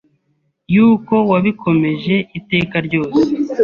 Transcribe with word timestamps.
yuko 0.73 1.15
wabikomeje 1.31 2.15
iteka 2.39 2.75
ryose. 2.87 3.21